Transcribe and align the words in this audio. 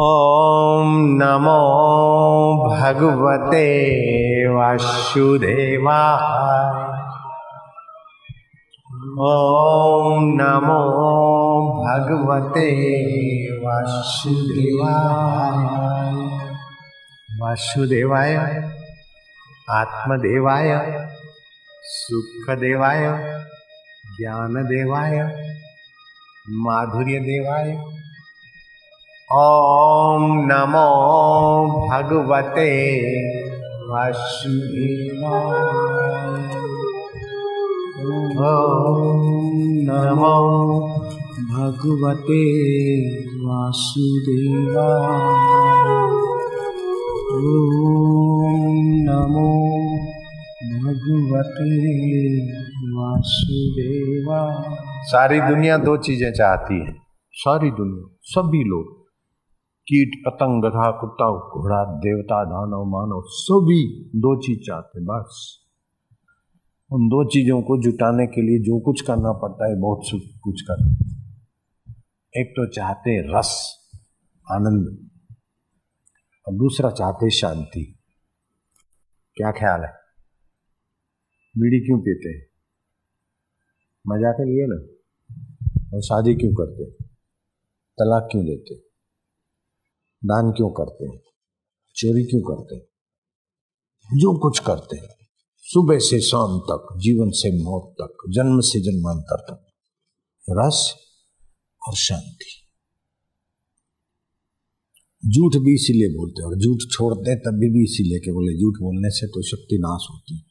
ॐ 0.00 0.90
नमो 1.20 1.62
भगवते 2.70 3.64
वासुदेवाय। 4.48 5.82
ॐ 9.30 10.20
नमो 10.40 10.82
भगवते 11.82 12.68
वासुदेवाय। 13.56 14.86
वासुदेवाय 17.40 18.36
आत्मदेवाय 19.70 20.70
सुखदेवाय 21.82 23.02
ज्ञानदेवाय 24.20 25.20
माधुर्यदेवाय 26.50 27.84
ॐ 29.32 30.22
नमो 30.50 30.84
भगवते 31.88 32.68
नमो 39.88 40.36
भगवते 41.52 42.40
वासुदेवा 43.44 44.88
नमो 49.08 49.50
भगवते 50.84 51.72
वासुदेवा 52.94 54.64
सारी 55.02 55.40
दुनिया 55.40 55.76
दो 55.76 55.96
चीज़ें 55.96 56.32
चाहती 56.32 56.80
है। 56.80 56.96
सारी 57.32 57.70
दुनिया 57.70 58.16
सभी 58.22 58.64
लोग। 58.64 58.97
कीट 59.90 60.22
पतंग 60.26 60.62
गधा 60.62 60.90
कुत्ता 60.90 61.26
घोड़ा 61.32 61.84
देवता 61.98 62.44
दानव 62.44 62.84
मानव 62.84 63.22
सभी 63.26 64.10
दो 64.16 64.36
चीज़ 64.42 64.58
चाहते 64.66 65.00
बस। 65.00 65.58
उन 66.92 67.08
दो 67.08 67.24
चीज़ों 67.24 67.62
को 67.62 67.82
जुटाने 67.82 68.26
के 68.26 68.42
लिए 68.42 68.58
जो 68.58 68.80
कुछ 68.80 69.00
करना 69.00 69.32
पड़ता 69.32 69.68
है, 69.68 69.80
बहुत 69.80 70.00
कुछ 70.42 70.62
करते 70.62 72.40
एक 72.40 72.50
तो 72.50 72.66
चाहते 72.70 73.38
रस, 73.38 73.78
आनंद, 74.52 75.10
और 76.48 76.54
दूसरा 76.54 76.90
चाहते 76.90 77.30
शांति। 77.30 77.98
क्या 79.36 79.52
ख्याल 79.52 79.80
है? 79.80 79.92
बीड़ी 81.58 81.80
क्यों 81.80 81.98
पीते 81.98 82.28
हैं? 82.28 82.46
मज़ा 84.06 84.32
के 84.32 84.44
लिए 84.44 84.66
ना? 84.66 84.76
और 85.94 86.02
शादी 86.02 86.34
क्यों 86.34 86.52
करते 86.52 86.90
तलाक 87.98 88.28
क्यों 88.32 88.44
लेते 88.44 88.87
दान 90.24 90.50
क्यों 90.50 90.70
करते 90.70 91.04
हैं? 91.04 91.22
चोरी 91.96 92.24
क्यों 92.24 92.40
करते 92.40 92.74
हैं? 92.74 92.82
जो 94.18 94.38
कुछ 94.38 94.58
करते 94.58 94.96
हैं। 94.96 95.08
सुबह 95.58 95.98
से 95.98 96.20
शाम 96.20 96.58
तक, 96.58 96.98
जीवन 96.98 97.30
से 97.30 97.62
मौत 97.62 97.92
तक, 97.92 98.16
जन्म 98.30 98.60
से 98.60 98.80
जन्मांतर 98.80 99.36
तक। 99.36 99.64
रस 100.50 100.94
और 101.88 101.94
शांति। 101.94 102.44
झूठ 105.28 105.56
भी 105.56 105.74
इसीलिए 105.74 106.08
बोलते 106.08 106.42
हैं 106.42 106.48
और 106.48 106.58
झूठ 106.58 106.78
छोड़ते 106.78 107.30
हैं 107.30 107.40
तभी 107.40 107.70
भी 107.70 107.84
इसीलिए 107.84 108.18
के 108.18 108.32
बोले, 108.32 108.52
झूठ 108.52 108.74
बोलने 108.74 109.10
से 109.10 109.26
तो 109.26 109.42
शक्ति 109.42 109.76
नाश 109.78 110.06
होती 110.10 110.34
है। 110.36 110.42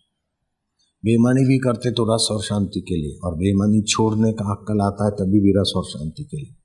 बेईमानी 1.06 1.46
भी 1.46 1.58
करते 1.58 1.92
तो 1.92 2.16
रस 2.16 2.28
और 2.32 2.44
शांति 2.44 2.82
के 2.82 2.96
लिए, 2.96 3.20
और 3.24 3.36
बेईमानी 3.36 3.82
छोड़ने 3.82 4.34
का 4.34 4.52
अक्कल 4.52 4.82
आता 4.82 5.06
है 5.06 5.12
तभी 5.12 5.40
भी 5.40 5.52
रस 5.52 5.74
और 5.76 5.86
शांति 5.86 6.24
के 6.24 6.38
लिए। 6.38 6.57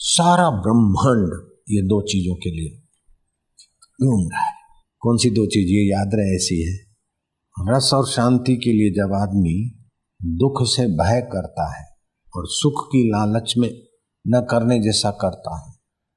सारा 0.00 0.50
ब्रह्मांड 0.50 1.30
ये 1.70 1.80
दो 1.82 2.00
चीज़ों 2.02 2.34
के 2.34 2.50
लिए 2.50 2.68
घूम 4.02 4.28
रहा 4.32 4.42
है। 4.42 4.52
कौन 5.00 5.16
सी 5.16 5.30
दो 5.30 5.46
चीज़? 5.46 5.68
ये 5.68 5.80
याद 5.90 6.10
रहे 6.14 6.34
ऐसी 6.34 6.58
है। 6.62 6.74
रस 7.70 7.90
और 7.94 8.06
शांति 8.06 8.56
के 8.56 8.72
लिए 8.72 8.90
जब 8.90 9.14
आदमी 9.14 9.54
दुख 10.22 10.62
से 10.66 10.86
भय 10.94 11.20
करता 11.32 11.66
है 11.78 11.84
और 12.36 12.46
सुख 12.46 12.86
की 12.86 13.02
लालच 13.08 13.54
में 13.58 13.70
न 14.26 14.40
करने 14.50 14.78
जैसा 14.80 15.10
करता 15.10 15.56
है 15.58 15.72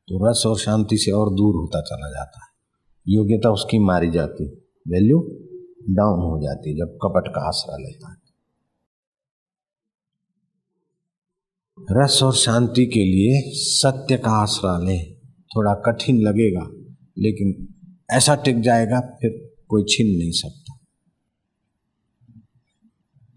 तो 0.08 0.30
रस 0.30 0.44
और 0.48 0.58
शांति 0.60 0.98
से 0.98 1.12
और 1.12 1.30
दूर 1.30 1.56
होता 1.56 1.82
चला 1.82 2.10
जाता 2.10 2.46
है। 2.46 2.50
योग्यता 3.08 3.50
उसकी 3.50 3.80
मारी 3.80 4.12
जाती 4.12 4.46
वैल्यू 4.88 5.20
डाउन 5.90 6.20
हो 6.22 6.40
जाती 6.44 6.70
है 6.70 6.76
जब 6.76 6.98
कपट 7.04 7.32
का 7.36 7.48
आसरा 7.48 7.78
लेता 7.78 8.12
है। 8.12 8.21
रस 11.90 12.20
और 12.24 12.34
शांति 12.36 12.86
के 12.86 13.00
लिए 13.00 13.42
सत्य 13.56 14.18
का 14.18 14.32
आसरा 14.32 14.78
लें। 14.78 15.14
थोड़ा 15.52 15.74
कठिन 15.86 16.22
लगेगा, 16.22 16.68
लेकिन 17.20 17.68
ऐसा 18.12 18.36
टिक 18.36 18.62
जाएगा, 18.62 19.00
फिर 19.00 19.56
कोई 19.70 19.84
छीन 19.84 20.18
नहीं 20.18 20.32
सकता। 20.32 20.78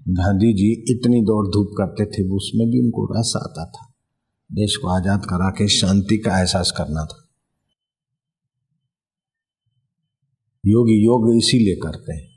गांधी 0.09 0.53
जी 0.53 0.71
इतनी 0.91 1.21
दौड़ 1.21 1.47
धूप 1.47 1.71
करते 1.79 2.05
थे 2.07 2.29
उसमें 2.29 2.69
भी 2.71 2.81
उनको 2.81 3.21
रस 3.21 3.33
आता 3.37 3.65
था। 3.65 3.87
देश 4.51 4.77
को 4.77 4.89
आज़ाद 4.89 5.25
करा 5.25 5.51
के 5.51 5.69
शांति 5.69 6.19
का 6.19 6.39
एहसास 6.39 6.71
करना 6.77 7.05
था। 7.05 7.21
योगी 10.65 11.05
योग 11.05 11.37
इसीलिए 11.37 11.75
करते 11.75 12.13
हैं। 12.13 12.29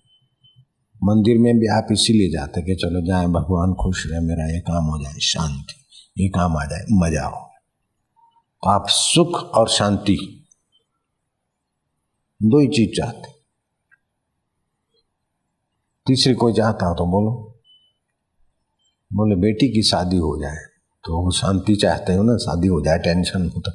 मंदिर 1.03 1.37
में 1.37 1.53
भी 1.57 1.67
आप 1.67 1.87
इसीलिए 1.91 2.29
जाते 2.29 2.61
कि 2.61 2.75
चलो 2.75 3.01
जाए, 3.01 3.25
भगवान 3.25 3.73
खुश 3.73 4.07
रहे, 4.07 4.19
मेरा 4.19 4.53
ये 4.53 4.59
काम 4.59 4.83
हो 4.83 5.03
जाए, 5.03 5.19
शांति। 5.21 5.83
ये 6.17 6.27
काम 6.29 6.57
आ 6.57 6.63
जाए, 6.65 6.85
मज़ा 6.93 7.25
हो 7.25 7.43
तो 8.63 8.69
आप 8.69 8.85
सुख 8.89 9.35
और 9.53 9.69
शांति, 9.69 10.17
दो 12.41 12.59
ही 12.59 12.67
चीज़ 12.69 12.95
चाहते। 12.97 13.35
तीसरी 16.07 16.33
कोई 16.35 16.53
चाहता 16.53 16.85
हो 16.85 16.95
तो 16.95 17.05
बोलो। 17.07 17.31
बोले, 19.11 19.35
बेटी 19.37 19.67
की 19.73 19.83
शादी 19.83 20.17
हो 20.19 20.37
जाए 20.41 20.57
तो 21.03 21.21
वो 21.23 21.31
शांति 21.33 21.75
चाहते 21.77 22.13
हो 22.13 22.23
ना, 22.23 22.35
शादी 22.39 22.67
हो 22.67 22.81
जाए, 22.81 22.99
टेंशन 22.99 23.49
हो 23.49 23.61
तो 23.61 23.71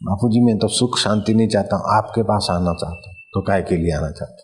बापू 0.00 0.28
जी 0.30 0.40
मैं 0.40 0.56
तो 0.58 0.68
सुख, 0.70 0.98
शांति 0.98 1.34
नहीं 1.34 1.48
चाहता, 1.48 1.76
आपके 1.96 2.22
पास 2.24 2.46
आना 2.50 2.72
चाहता 2.74 3.10
हूँ 3.10 3.16
तो 3.34 3.40
काय 3.42 3.62
के 3.62 3.76
लिए 3.76 3.92
आना 3.92 4.10
चाहता 4.12 4.42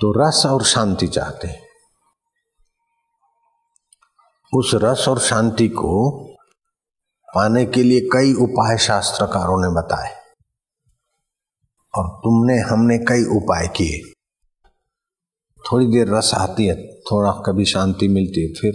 तो 0.00 0.12
रस 0.18 0.42
और 0.46 0.62
शांति 0.66 1.06
चाहते 1.08 1.48
हैं। 1.48 1.61
उस 4.54 4.70
रस 4.74 5.08
और 5.08 5.20
शांति 5.20 5.68
को 5.68 6.26
पाने 7.34 7.66
के 7.66 7.82
लिए 7.82 8.00
कई 8.00 8.32
उपाय 8.32 8.78
शास्त्रकारों 8.78 9.62
ने 9.62 9.80
बताए। 9.80 10.14
और 11.98 12.08
तुमने, 12.08 12.58
हमने 12.58 12.98
कई 12.98 13.24
उपाय 13.24 13.68
किए। 13.68 14.12
थोड़ी 15.72 15.86
देर 15.86 16.14
रस 16.14 16.30
आती 16.34 16.66
है, 16.66 17.00
थोड़ा 17.00 17.32
कभी 17.32 17.64
शांति 17.64 18.08
मिलती 18.08 18.40
है, 18.40 18.52
फिर 18.52 18.72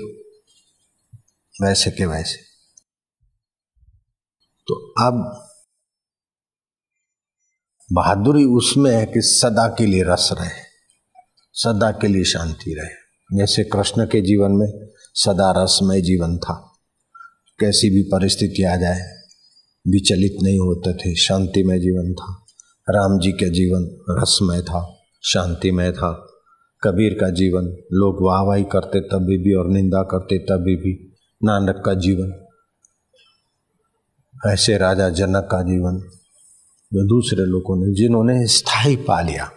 वैसे 1.63 1.91
के 1.91 2.05
वैसे। 2.05 2.38
तो 4.67 4.91
अब 4.91 5.47
बहादुरी 7.94 8.45
उसमें 8.45 8.95
है 8.95 9.05
कि 9.05 9.21
सदा 9.21 9.67
के 9.67 9.85
लिए 9.85 10.03
रस 10.03 10.29
रहे, 10.33 10.49
सदा 11.53 11.91
के 11.91 12.07
लिए 12.07 12.23
शांति 12.23 12.73
रहे। 12.73 13.07
जैसे 13.38 13.63
कृष्ण 13.63 14.05
के 14.05 14.21
जीवन 14.21 14.51
में 14.51 14.96
सदा 15.19 15.63
रसमय 15.63 16.01
जीवन 16.01 16.38
था। 16.38 16.73
कैसी 17.59 17.89
भी 17.89 18.03
परिस्थिति 18.03 18.63
आ 18.63 18.75
जाए, 18.75 19.00
विचलित 19.88 20.44
नहीं 20.44 20.59
होते 20.59 20.94
थे, 20.94 21.16
शांतिमय 21.16 21.79
जीवन 21.79 22.13
था। 22.13 22.45
राम 22.89 23.19
जी 23.19 23.31
का 23.31 23.47
जीवन 23.47 23.97
रसमय 24.22 24.61
था, 24.61 25.00
शांतिमय 25.23 25.91
था। 25.91 26.27
कबीर 26.83 27.13
का 27.13 27.29
जीवन, 27.29 27.63
लोग 27.94 28.17
वाहवाही 28.22 28.63
करते 28.63 29.00
तभी 29.00 29.38
भी 29.38 29.53
और 29.53 29.67
निंदा 29.67 30.03
करते 30.03 30.38
तभी 30.38 30.75
भी। 30.75 31.17
नानक 31.44 31.83
का 31.86 31.94
जीवन, 31.94 32.45
ऐसे 34.47 34.77
राजा 34.77 35.09
जनक 35.09 35.50
का 35.51 35.62
जीवन, 35.62 36.00
जो 36.94 37.07
दूसरे 37.07 37.45
लोगों 37.45 37.88
ने, 37.88 37.94
जिन्होंने 37.94 38.47
स्थायी 38.47 38.95
पा 38.95 39.21
लिया, 39.21 39.51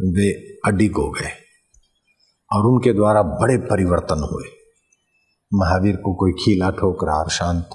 वे 0.00 0.58
अडिग 0.66 0.92
हो 0.92 1.10
गए। 1.10 1.47
और 2.52 2.66
उनके 2.66 2.92
द्वारा 2.92 3.22
बड़े 3.22 3.56
परिवर्तन 3.58 4.28
हुए। 4.32 4.44
महावीर 5.54 5.96
को 5.96 6.14
कोई 6.14 6.32
खीला 6.32 6.70
ठोकरा 6.70 7.12
और 7.12 7.30
शांत। 7.30 7.70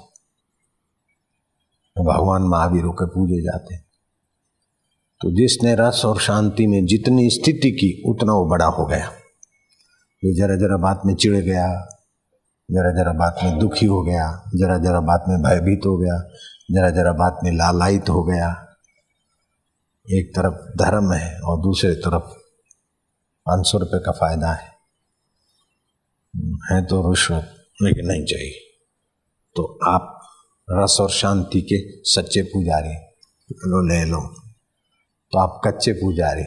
भगवान 1.98 2.42
महावीरों 2.42 2.92
के 2.92 3.06
पूजे 3.06 3.42
जाते। 3.42 3.76
तो 5.20 5.36
जिसने 5.36 5.74
रस 5.74 6.02
और 6.04 6.20
शांति 6.20 6.66
में 6.66 6.86
जितनी 6.86 7.30
स्थिति 7.30 7.70
की, 7.70 8.02
उतना 8.10 8.32
वो 8.32 8.46
बड़ा 8.46 8.66
हो 8.66 8.86
गया। 8.86 9.06
जो 10.24 10.36
जरा 10.36 10.56
जरा 10.56 10.76
बात 10.76 11.02
में 11.06 11.14
चिड़ 11.14 11.36
गया, 11.36 11.68
जरा 12.70 13.02
जरा 13.02 13.12
बात 13.12 13.36
में 13.44 13.58
दुखी 13.58 13.86
हो 13.86 14.02
गया, 14.02 14.50
जरा 14.54 14.78
जरा 14.78 15.00
बात 15.00 15.24
में 15.28 15.42
भयभीत 15.42 15.80
हो 15.86 15.98
गया, 15.98 16.28
जरा 16.70 16.90
जरा 16.90 17.12
बात 17.12 17.38
में 17.44 17.52
लालायित 17.52 18.08
हो 18.08 18.24
गया। 18.24 18.76
एक 20.10 20.32
तरफ़ 20.36 20.76
धर्म 20.78 21.12
है 21.12 21.40
और 21.40 21.60
दूसरी 21.60 21.94
तरफ़ 21.94 22.43
पाँच 23.46 23.66
सौ 23.66 23.78
रुपये 23.78 24.00
का 24.00 24.12
फ़ायदा 24.12 24.52
है। 24.52 24.74
है 26.72 26.84
तो 26.84 27.10
रिश्वत 27.10 27.54
लेकिन 27.82 28.06
नहीं 28.06 28.24
चाहिए। 28.24 28.60
तो 29.56 29.78
आप 29.90 30.20
रस 30.70 30.96
और 31.00 31.10
शांति 31.10 31.60
के 31.62 32.00
सच्चे 32.04 32.42
पुजारी 32.42 32.94
लो, 33.52 33.88
ले 33.88 34.04
लो। 34.04 34.20
तो 35.32 35.38
आप 35.38 35.60
कच्चे 35.66 35.92
पुजारी 35.92 36.42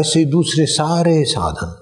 ऐसे 0.00 0.24
दूसरे 0.24 0.66
सारे 0.66 1.24
साधन। 1.24 1.78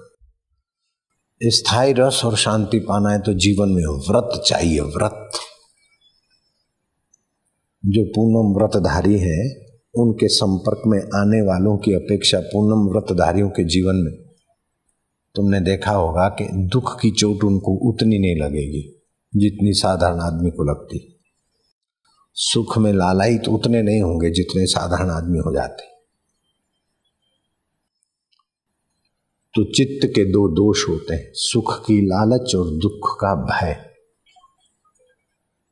स्थायी 1.43 1.93
रस 1.93 2.21
और 2.25 2.35
शांति 2.37 2.79
पाना 2.79 3.09
है 3.09 3.21
तो 3.21 3.33
जीवन 3.33 3.69
में 3.69 3.83
व्रत 4.09 4.43
चाहिए, 4.45 4.79
व्रत। 4.79 5.29
जो 7.85 8.03
पूनम 8.05 8.59
व्रतधारी 8.59 9.19
है 9.19 9.70
उनके 9.93 10.27
संपर्क 10.27 10.81
में 10.87 10.99
आने 10.99 11.41
वालों 11.41 11.77
की 11.77 11.93
अपेक्षा 11.93 12.39
पूनम 12.39 12.87
व्रतधारियों 12.89 13.49
के 13.49 13.63
जीवन 13.63 13.95
में 13.95 14.13
तुमने 15.35 15.59
देखा 15.59 15.91
होगा 15.91 16.27
कि 16.29 16.47
दुख 16.67 16.99
की 17.01 17.11
चोट 17.11 17.43
उनको 17.43 17.75
उतनी 17.89 18.19
नहीं 18.19 18.35
लगेगी 18.35 18.81
जितनी 19.33 19.73
साधारण 19.73 20.19
आदमी 20.19 20.49
को 20.49 20.63
लगती। 20.63 20.99
सुख 22.37 22.77
में 22.77 22.91
लालाई 22.93 23.37
तो 23.37 23.51
उतने 23.51 23.81
नहीं 23.81 24.01
होंगे 24.01 24.29
जितने 24.29 24.65
साधारण 24.65 25.09
आदमी 25.09 25.39
हो 25.39 25.53
जाते। 25.55 25.89
तो 29.53 29.63
चित्त 29.73 30.07
के 30.07 30.23
दो 30.25 30.47
दोष 30.47 30.87
होते 30.89 31.13
हैं, 31.13 31.31
सुख 31.33 31.77
की 31.79 31.99
लालच 32.01 32.55
और 32.55 32.69
दुख 32.77 33.09
का 33.21 33.33
भय। 33.45 33.75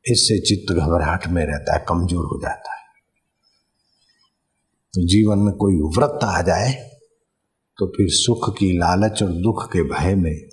इससे 0.06 0.38
चित्त 0.40 0.72
घबराहट 0.72 1.26
में 1.26 1.42
रहता 1.44 1.74
है, 1.74 1.84
कमज़ोर 1.88 2.24
हो 2.24 2.40
जाता 2.42 2.74
है। 2.74 2.79
तो 4.94 5.06
जीवन 5.06 5.38
में 5.38 5.52
कोई 5.54 5.74
व्रत 5.96 6.24
आ 6.24 6.40
जाए 6.42 6.72
तो 7.78 7.86
फिर 7.86 8.08
सुख 8.12 8.48
की 8.58 8.72
लालच 8.78 9.22
और 9.22 9.32
दुख 9.42 9.64
के 9.66 9.82
भय 9.84 10.14
में 10.14 10.48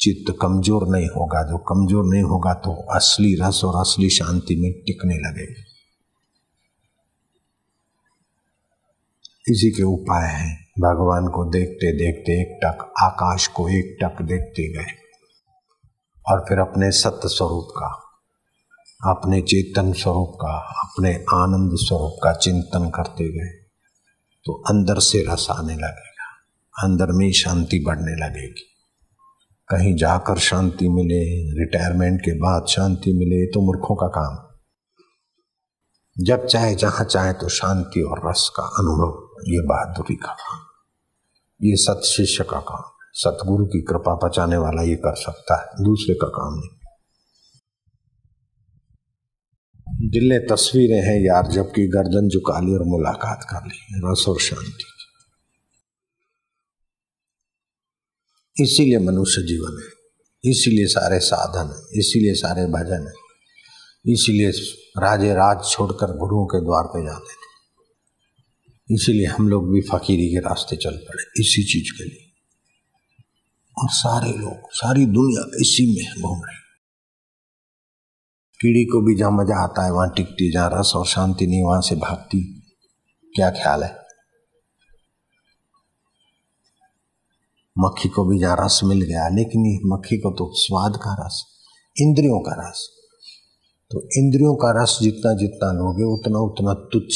चित्त 0.00 0.34
कमज़ोर 0.42 0.86
नहीं 0.88 1.06
होगा। 1.08 1.42
जो 1.42 1.58
कमज़ोर 1.64 2.04
नहीं 2.04 2.22
होगा 2.22 2.54
तो 2.54 2.72
असली 2.94 3.34
रस 3.40 3.60
और 3.64 3.80
असली 3.80 4.08
शांति 4.10 4.56
में 4.56 4.70
टिकने 4.86 5.16
लगेगी। 5.18 5.64
इसी 9.46 9.70
के 9.70 9.82
उपाय 9.82 10.26
हैं। 10.26 10.56
भगवान 10.80 11.28
को 11.28 11.44
देखते 11.50 11.92
देखते 11.98 12.40
एक 12.40 12.58
टक, 12.64 12.92
आकाश 13.02 13.46
को 13.46 13.68
एक 13.68 13.96
टक 14.02 14.22
देखते 14.22 14.68
गए 14.72 14.92
और 16.26 16.44
फिर 16.48 16.58
अपने 16.58 16.90
सत्य 16.90 17.28
स्वरूप 17.28 17.68
का 17.76 17.88
अपने 19.06 19.40
चेतन 19.40 19.92
स्वरूप 19.92 20.32
का, 20.34 20.58
अपने 20.80 21.14
आनंद 21.14 21.70
स्वरूप 21.74 22.20
का 22.24 22.32
चिंतन 22.32 22.90
करते 22.90 23.24
गए 23.24 23.68
तो 24.44 24.52
अंदर 24.52 24.98
से 24.98 25.32
रस 25.32 25.46
आने 25.50 25.74
लगेगा। 25.74 26.84
अंदर 26.84 27.06
में 27.10 27.32
शांति 27.32 27.84
बढ़ने 27.86 28.26
लगेगी। 28.26 28.64
कहीं 29.68 29.96
जाकर 29.96 30.38
शांति 30.38 30.88
मिले, 30.88 31.50
रिटायरमेंट 31.60 32.20
के 32.20 32.32
बाद 32.32 32.66
शांति 32.66 33.12
मिले 33.12 33.46
तो 33.46 33.60
मूर्खों 33.60 33.96
का 33.96 34.08
काम। 34.08 34.44
जब 36.24 36.46
चाहे 36.46 36.74
जहाँ 36.74 37.04
चाहे 37.04 37.32
तो 37.32 37.48
शांति 37.48 38.02
और 38.02 38.30
रस 38.30 38.50
का 38.56 38.62
अनुभव, 38.62 39.42
ये 39.48 39.60
बहादुरी 39.60 40.16
का 40.16 40.32
काम। 40.32 40.60
ये 41.62 41.76
सत 41.76 42.00
शिष्य 42.04 42.44
का 42.44 42.60
काम। 42.60 42.90
सतगुरु 43.12 43.66
की 43.66 43.82
कृपा 43.82 44.14
बचाने 44.14 44.56
वाला 44.56 44.82
ये 44.82 44.96
कर 44.96 45.14
सकता 45.14 45.60
है, 45.60 45.84
दूसरे 45.84 46.14
का 46.14 46.28
काम 46.28 46.54
नहीं। 46.54 46.77
दिल 50.00 50.46
तस्वीरें 50.50 51.02
हैं 51.02 51.20
यार, 51.20 51.52
जबकि 51.52 51.86
गर्दन 51.86 52.28
झुका 52.28 52.60
ली 52.60 52.74
और 52.74 52.84
मुलाकात 52.84 53.46
कर 53.50 53.66
ली। 53.66 53.78
रस 53.96 54.24
और 54.28 54.40
शांति। 54.40 54.84
इसीलिए 58.62 58.98
मनुष्य 58.98 59.42
जीवन 59.42 59.82
है। 59.82 59.98
इसीलिए 60.50 60.86
सारे 60.86 61.18
साधन 61.18 61.76
है। 61.76 61.98
इसीलिए 61.98 62.34
सारे 62.34 62.66
भजन 62.66 63.06
है। 63.06 63.28
इसीलिए 64.12 64.50
राजे 64.98 65.32
राज 65.34 65.70
छोड़कर 65.70 66.06
गुरुओं 66.06 66.46
के 66.46 66.60
द्वार 66.60 66.84
पे 66.84 67.06
जाते 67.06 67.32
थे। 67.32 67.48
इसीलिए 68.94 69.26
हम 69.26 69.48
लोग 69.48 69.72
भी 69.72 69.80
फकीरी 69.80 70.30
के 70.30 70.38
रास्ते 70.38 70.76
चल 70.76 70.96
पड़े 70.96 71.22
इसी 71.22 71.62
चीज़ 71.64 71.98
के 71.98 72.04
लिए। 72.04 72.32
और 73.78 73.88
सारे 73.90 74.32
लोग, 74.32 74.68
सारी 74.72 75.06
दुनिया 75.06 75.42
इसी 75.60 75.96
में 75.96 76.22
घूम 76.22 76.40
रहे 76.44 76.67
कीड़ी 78.60 78.84
को 78.84 79.00
भी 79.00 79.14
जहाँ 79.14 79.30
मज़ा 79.30 79.62
आता 79.62 79.84
है, 79.84 79.92
वहाँ 79.92 80.12
टिकती 80.16 80.52
जहाँ 80.52 80.70
रस 80.74 80.92
और 80.96 81.06
शांति 81.06 81.46
नहीं, 81.46 81.62
वहाँ 81.62 81.80
से 81.80 81.94
भागती। 81.94 82.40
क्या 83.36 83.50
ख्याल 83.50 83.82
है? 83.82 83.96
मक्खी 87.78 88.08
को 88.08 88.24
भी 88.24 88.38
जहाँ 88.38 88.56
रस 88.60 88.80
मिल 88.84 89.02
गया, 89.02 89.28
लेकिन 89.28 89.80
मक्खी 89.86 90.16
को 90.16 90.30
तो 90.30 90.50
स्वाद 90.54 90.96
का 90.96 91.26
रस, 91.26 91.44
इंद्रियों 91.96 92.40
का 92.40 92.68
रस। 92.68 92.88
तो 93.90 94.08
इंद्रियों 94.16 94.54
का 94.54 94.82
रस 94.82 94.98
जितना 95.02 95.34
जितना 95.34 95.72
लोगे, 95.72 96.04
उतना 96.04 96.38
उतना 96.38 96.74
तुच्छ 96.74 97.14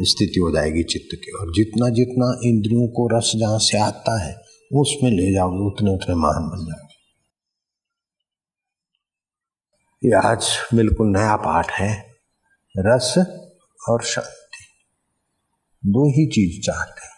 स्थिति 0.00 0.40
हो 0.40 0.50
जाएगी 0.50 0.82
चित्त 0.82 1.08
की। 1.14 1.32
और 1.32 1.52
जितना 1.54 1.88
जितना 1.88 2.40
इंद्रियों 2.48 2.88
को 2.88 3.18
रस 3.18 3.32
जहाँ 3.36 3.58
से 3.58 3.78
आता 3.78 4.20
है, 4.24 4.34
उसमें 4.74 5.10
ले 5.10 5.32
जाओगे, 5.32 5.66
उतने 5.66 5.94
उतने 5.94 6.14
महान 6.14 6.48
बन 6.48 6.66
जाओगे। 6.66 6.89
ये 10.04 10.28
आज 10.28 10.46
बिल्कुल 10.74 11.06
नया 11.06 11.36
पाठ 11.36 11.70
है, 11.70 12.14
रस 12.78 13.14
और 13.88 14.02
शांति 14.02 14.64
दो 15.86 16.08
ही 16.08 16.26
चीज़ 16.26 16.66
चाहते 16.66 17.06
हैं। 17.06 17.12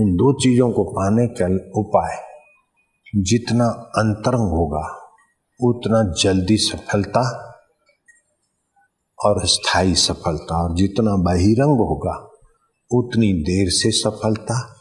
इन 0.00 0.16
दो 0.16 0.32
चीज़ों 0.32 0.72
को 0.72 0.84
पाने 0.84 1.26
का 1.26 1.46
उपाय, 1.80 2.16
जितना 3.16 3.64
अंतरंग 3.98 4.48
होगा, 4.50 5.12
उतना 5.60 6.14
जल्दी 6.22 6.56
सफलता 6.56 7.24
और 9.24 9.46
स्थायी 9.46 9.94
सफलता, 9.94 10.62
और 10.62 10.76
जितना 10.76 11.16
बहिरंग 11.16 11.78
होगा, 11.78 12.30
उतनी 12.90 13.32
देर 13.32 13.70
से 13.70 13.90
सफलता 13.90 14.74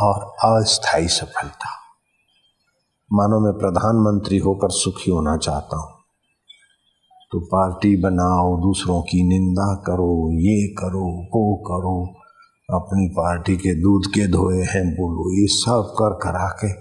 और 0.00 0.34
अस्थायी 0.44 1.08
सफलता। 1.08 1.77
मानो 3.12 3.40
मैं 3.40 3.52
प्रधानमंत्री 3.52 4.38
होकर 4.38 4.68
सुखी 4.70 5.10
होना 5.10 5.36
चाहता 5.36 5.76
हूँ। 5.76 5.88
तो 7.32 7.40
पार्टी 7.40 7.96
बनाओ, 7.96 8.62
दूसरों 8.62 9.02
की 9.02 9.28
निंदा 9.28 9.74
करो, 9.74 10.32
ये 10.32 10.74
करो, 10.74 11.22
वो 11.22 11.56
करो। 11.56 12.14
अपनी 12.76 13.08
पार्टी 13.08 13.56
के 13.56 13.82
दूध 13.82 14.02
के 14.06 14.26
धोए 14.26 14.62
हैं, 14.62 14.92
बोलो, 14.92 15.40
ये 15.40 15.46
सब 15.46 15.94
कर 15.98 16.14
करा 16.22 16.48
के 16.48 16.72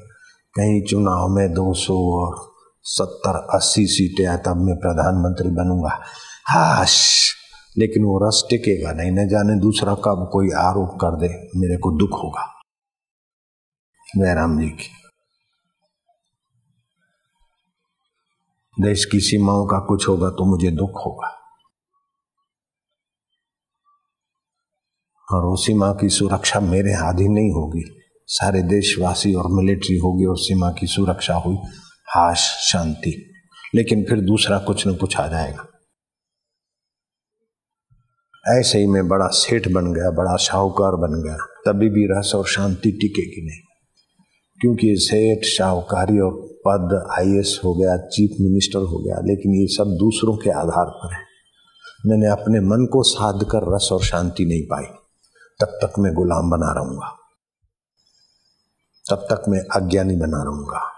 कहीं 0.54 0.82
चुनाव 0.82 1.28
में 1.30 1.54
200 1.54 1.94
और 1.94 2.54
70 2.84 3.48
80 3.54 3.86
सीटें 3.86 4.26
आए 4.26 4.38
तब 4.38 4.58
मैं 4.58 4.76
प्रधानमंत्री 4.76 5.50
बनूँगा। 5.50 6.00
हाश! 6.48 7.18
लेकिन 7.78 8.04
वो 8.04 8.28
रस 8.28 8.48
टिकेगा 8.50 8.92
नहीं, 8.92 9.12
न 9.12 9.28
जाने 9.28 9.56
दूसरा 9.56 9.94
कब 9.94 10.30
कोई 10.34 10.50
आरोप 10.52 10.90
कर 11.02 11.16
दे, 11.16 11.28
मेरे 11.56 11.78
को 11.78 11.92
दुख 11.92 12.24
होगा। 12.24 12.54
जयराम 14.18 14.60
जी 14.60 14.70
की 14.70 14.97
देश 18.82 19.06
की 19.06 19.20
सीमाओं 19.20 19.66
का 19.66 19.80
कुछ 19.80 20.08
होगा 20.08 20.30
तो 20.30 20.46
मुझे 20.46 20.72
दुख 20.72 20.92
होगा। 21.06 21.28
और 25.34 25.46
वो 25.46 25.56
सीमा 25.56 25.94
की 25.94 26.10
सुरक्षा 26.10 26.60
मेरे 26.60 26.94
अधीन 26.94 27.32
नहीं 27.32 27.52
होगी। 27.52 28.02
सारे 28.26 28.62
देशवासी 28.62 29.34
और 29.34 29.44
मिलिट्री 29.48 29.98
होगी 29.98 30.26
और 30.26 30.38
सीमा 30.38 30.72
की 30.72 30.88
सुरक्षा 30.88 31.36
हुई। 31.36 31.56
हाश, 32.10 32.40
शांति। 32.72 33.34
लेकिन 33.76 34.06
फिर 34.10 34.22
दूसरा 34.22 34.60
कुछ 34.60 34.88
न 34.88 34.96
कुछ 34.96 35.18
आ 35.18 35.28
जाएगा। 35.28 35.68
ऐसे 38.60 38.78
ही 38.78 38.88
मैं 38.88 39.08
बड़ा 39.08 39.28
सेठ 39.28 39.68
बन 39.68 39.94
गया, 39.94 40.12
बड़ा 40.12 40.36
शाहूकार 40.36 40.92
बन 40.92 41.24
गया। 41.24 41.38
तभी 41.38 41.90
भी 41.90 42.20
रस 42.20 42.36
और 42.36 42.46
शांति 42.46 42.92
टिकेगी 42.92 43.48
नहीं। 43.48 43.67
क्योंकि 44.62 44.96
सेठ, 44.96 45.46
शाहूकारी 45.46 46.20
और 46.20 46.32
पद 46.68 47.08
आईएएस 47.20 47.62
हो 47.66 47.74
गया, 47.74 47.98
चीफ 47.98 48.38
मिनिस्टर 48.42 48.80
हो 48.80 48.98
गया, 49.00 49.16
लेकिन 49.16 49.54
ये 49.56 49.68
सब 49.68 49.98
दूसरों 50.00 50.38
के 50.38 50.50
आधार 50.50 50.86
पर 50.86 51.14
है। 51.14 51.20
मैंने 52.06 52.28
अपने 52.28 52.60
मन 52.60 52.86
को 52.86 53.04
साध 53.04 53.44
कर 53.44 53.76
रस 53.76 53.90
और 53.92 54.04
शांति 54.04 54.46
नहीं 54.46 54.62
पाई। 54.62 54.84
तब 55.60 55.68
तक 55.68 55.94
मैं 56.00 56.14
गुलाम 56.14 56.50
बना 56.50 56.72
रहूँगा। 56.72 57.18
तब 59.10 59.16
तक 59.16 59.50
मैं 59.50 59.60
अज्ञानी 59.60 60.16
बना 60.16 60.44
रहूँगा। 60.44 60.92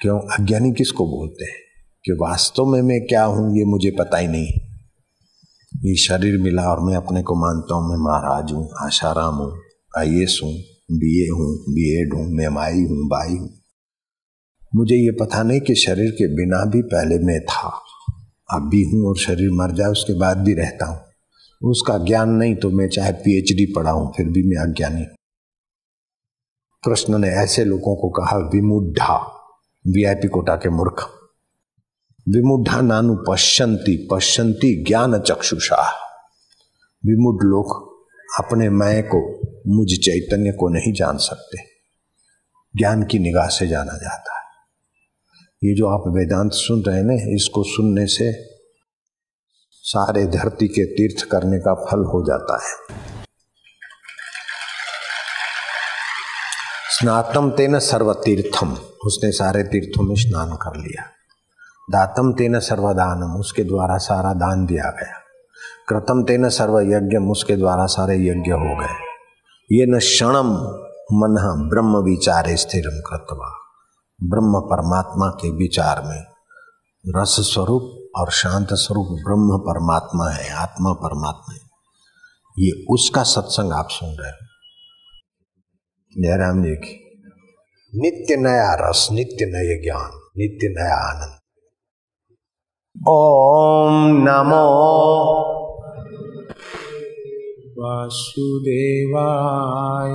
क्यों? 0.00 0.20
अज्ञानी 0.20 0.72
किसको 0.72 1.06
बोलते 1.06 1.44
हैं? 1.44 1.70
कि 2.04 2.12
वास्तव 2.12 2.64
में 2.64 2.82
मैं 2.82 3.06
क्या 3.06 3.24
हूँ, 3.24 3.58
ये 3.58 3.64
मुझे 3.64 3.90
पता 3.90 4.18
ही 4.18 4.28
नहीं। 4.28 4.48
ये 5.84 5.96
शरीर 5.96 6.38
मिला 6.38 6.62
और 6.62 6.80
मैं 6.80 6.96
अपने 6.96 7.22
को 7.22 7.34
मानता 7.34 7.74
हूँ, 7.74 7.88
मैं 7.88 7.96
महाराज 7.96 8.52
हूँ, 8.52 8.70
आशाराम 8.82 9.34
हूँ 9.34 9.58
आई 9.98 10.22
एस 10.22 10.40
हूँ। 10.44 10.54
बी 10.92 11.24
ए 11.24 11.28
हूँ 11.28 11.48
बी 11.68 12.00
एड 12.00 12.14
हूँ 12.14 12.26
मैं 12.30 12.48
माई 12.48 12.72
हूँ, 12.72 13.08
बाई 13.08 13.36
हूँ। 13.36 13.50
मुझे 14.76 14.94
ये 14.94 15.10
पता 15.10 15.42
नहीं 15.42 15.60
कि 15.60 15.74
शरीर 15.74 16.10
के 16.10 16.26
बिना 16.26 16.64
भी 16.64 16.82
पहले 16.82 17.18
मैं 17.18 17.40
था। 17.40 17.68
अब 18.54 18.68
भी 18.68 18.82
हूँ 18.84 19.08
और 19.08 19.16
शरीर 19.16 19.50
मर 19.52 19.70
जाए, 19.70 19.88
उसके 19.88 20.18
बाद 20.18 20.38
भी 20.38 20.54
रहता 20.54 20.86
हूँ। 20.86 20.98
उसका 21.70 21.98
ज्ञान 21.98 22.30
नहीं 22.30 22.54
तो 22.54 22.70
मैं 22.70 22.88
चाहे 22.88 23.12
पीएचडी 23.12 23.66
पढ़ा 23.66 23.90
हूँ 23.90 24.12
फिर 24.16 24.26
भी 24.26 24.42
मैं 24.42 24.56
अज्ञानी। 24.56 25.04
कृष्ण 26.84 27.18
ने 27.18 27.28
ऐसे 27.28 27.64
लोगों 27.64 27.96
को 27.96 28.08
कहा, 28.10 28.36
विमुढ़ा, 28.36 29.16
वीआईपी 29.86 30.28
कोटा 30.28 30.56
के 30.56 30.68
मूर्ख। 30.68 31.06
विमुढ़ा 32.28 32.80
नानु 32.80 33.16
पश्यंती 33.28 34.08
पश्यंती 34.10 34.84
ज्ञान 34.84 35.18
चक्षुषा। 35.18 35.82
विमुढ़ 37.06 37.44
लोग 37.44 37.76
अपने 38.38 38.68
मैं 38.68 39.02
को 39.02 39.49
मुझ 39.66 39.86
चैतन्य 39.86 40.52
को 40.52 40.68
नहीं 40.68 40.92
जान 40.92 41.16
सकते। 41.16 41.58
ज्ञान 42.76 43.02
की 43.02 43.18
निगाह 43.18 43.46
से 43.46 43.66
जाना 43.66 43.92
जाता 43.92 44.36
है। 44.36 44.44
ये 45.64 45.74
जो 45.74 45.88
आप 45.88 46.02
वेदांत 46.06 46.52
सुन 46.52 46.82
रहे 46.82 46.96
हैं 46.96 47.36
इसको 47.36 47.62
सुनने 47.62 48.06
से 48.06 48.50
सारे 49.72 50.26
धरती 50.26 50.68
के 50.68 50.84
तीर्थ 50.84 51.30
करने 51.30 51.58
का 51.58 51.74
फल 51.74 51.98
हो 51.98 52.24
जाता 52.26 52.54
है। 52.54 53.00
स्नातम 56.90 57.50
तेन 57.50 57.78
सर्वतीर्थम, 57.78 58.72
उसने 59.06 59.32
सारे 59.32 59.62
तीर्थों 59.62 60.02
में 60.02 60.14
स्नान 60.14 60.50
कर 60.52 60.76
लिया। 60.76 61.04
दातम 61.90 62.32
तेन 62.32 62.60
सर्वदानम, 62.60 63.40
उसके 63.40 63.64
द्वारा 63.64 63.96
सारा 63.96 64.32
दान 64.32 64.66
दिया 64.66 64.90
गया। 64.90 65.20
कृतम 65.88 66.24
तेन 66.24 66.48
सर्व 66.48 66.80
यज्ञ 66.80 67.16
उसके 67.16 67.56
द्वारा 67.56 67.86
सारे 67.86 68.16
यज्ञ 68.16 68.50
हो 68.50 68.76
गए। 68.80 69.09
ये 69.72 69.86
न 69.86 69.98
क्षणम 69.98 70.48
मन 71.12 71.68
ब्रह्म 71.70 71.96
विचार 71.96 72.56
स्थिर 72.56 72.82
कृतवा। 73.10 73.54
ब्रह्म 74.22 74.60
परमात्मा 74.60 75.26
के 75.26 75.50
विचार 75.50 76.02
में 76.04 76.24
रस 77.08 77.36
स्वरूप 77.40 78.10
और 78.16 78.30
शांत 78.30 78.68
स्वरूप 78.72 79.06
ब्रह्म 79.06 79.58
परमात्मा 79.58 80.28
है, 80.30 80.52
आत्मा 80.52 80.92
परमात्मा 80.92 81.54
है। 81.54 81.60
ये 82.58 82.84
उसका 82.90 83.22
सत्संग 83.22 83.72
आप 83.72 83.88
सुन 83.90 84.08
रहे 84.08 84.30
हो। 84.30 84.46
जयराम 86.22 86.62
जी 86.62 86.74
की। 86.74 87.22
नित्य 87.94 88.36
नया 88.36 88.90
रस, 88.90 89.08
नित्य 89.12 89.46
नए 89.46 89.84
ज्ञान, 89.84 90.10
नित्य 90.36 90.68
नया 90.68 90.96
आनंद। 90.96 91.36
ओम 93.08 94.16
नमो 94.28 95.59
वासुदेवाय। 97.80 100.10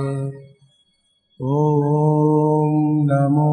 ओम 1.40 3.06
नमो 3.08 3.52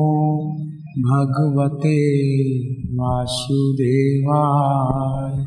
भगवते 1.06 1.98
वासुदेवाय। 2.98 5.46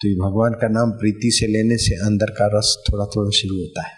तो 0.00 0.08
ये 0.08 0.14
भगवान 0.14 0.52
का 0.52 0.68
नाम 0.68 0.90
प्रीति 0.90 1.30
से 1.30 1.46
लेने 1.46 1.76
से 1.76 2.06
अंदर 2.06 2.30
का 2.30 2.56
रस 2.56 2.84
थोड़ा 2.88 3.06
थोड़ा 3.06 3.30
शुरू 3.30 3.56
होता 3.56 3.86
है। 3.86 3.92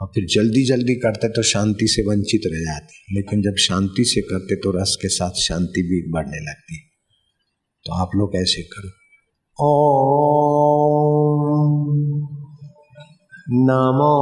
और 0.00 0.10
फिर 0.14 0.26
जल्दी 0.34 0.64
जल्दी 0.64 0.94
करते 0.94 1.28
तो 1.28 1.42
शांति 1.42 1.88
से 1.88 2.02
वंचित 2.02 2.40
रह 2.46 2.60
जाते 2.60 3.14
लेकिन 3.14 3.42
जब 3.42 3.54
शांति 3.60 4.04
से 4.04 4.20
करते 4.20 4.56
तो 4.56 4.72
रस 4.72 4.98
के 5.02 5.08
साथ 5.08 5.42
शांति 5.42 5.82
भी 5.82 6.12
बढ़ने 6.12 6.42
लगती 6.42 6.78
तो 7.84 7.94
आप 7.94 8.10
लोग 8.16 8.36
ऐसे 8.36 8.68
करो। 8.74 8.90
ओम 9.60 11.03
नमो 13.52 14.14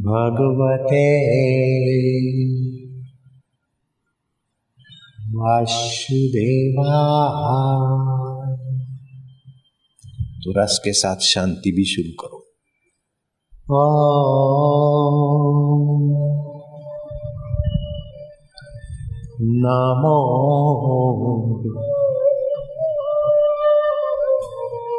भगवते 0.00 1.06
वासुदेवा 5.34 7.00
तो 10.44 10.52
रस 10.56 10.80
के 10.84 10.92
साथ 10.92 11.16
शांति 11.16 11.72
भी 11.72 11.84
शुरू 11.84 12.12
करो। 12.20 12.38
ओम 13.80 14.10
नमो 19.42 20.16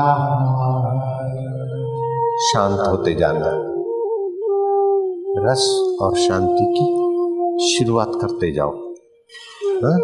शांत 2.38 2.80
होते 2.88 3.14
जाना। 3.14 3.70
रस 5.50 5.96
और 6.02 6.16
शांति 6.16 6.74
की 6.78 7.00
शुरुआत 7.68 8.12
करते 8.20 8.52
जाओ। 8.52 8.70
हाँ? 9.84 9.98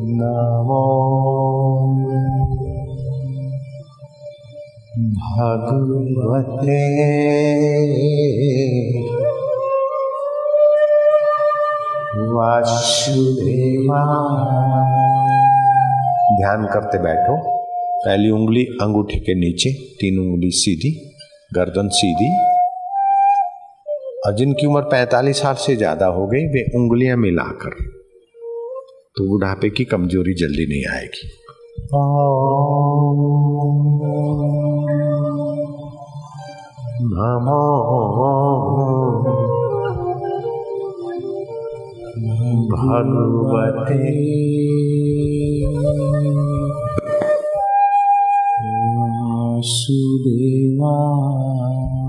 नमो 0.00 1.35
भगवते। 4.98 6.76
वासुदेवा। 12.34 14.00
ध्यान 16.36 16.66
करते 16.66 16.98
बैठो। 16.98 17.36
पहली 18.06 18.30
उंगली 18.30 18.64
अंगूठे 18.64 19.18
के 19.18 19.34
नीचे, 19.34 19.70
तीन 19.72 20.18
उंगली 20.18 20.50
सीधी, 20.50 21.14
गर्दन 21.54 21.88
सीधी। 21.88 22.30
और 24.26 24.34
जिनकी 24.36 24.66
उम्र 24.66 24.80
45 24.80 25.42
साल 25.42 25.54
से 25.54 25.76
ज़्यादा 25.76 26.06
हो 26.06 26.26
गई, 26.26 26.46
वे 26.46 26.62
उंगलियाँ 26.74 27.16
मिलाकर। 27.16 27.70
तो 29.16 29.28
बुढ़ापे 29.28 29.70
की 29.70 29.84
कमज़ोरी 29.84 30.34
जल्दी 30.34 30.66
नहीं 30.66 30.98
आएगी। 30.98 31.28
Namo 37.16 37.64
Bhagavate 42.68 44.04
Vasudevaya 50.76 52.05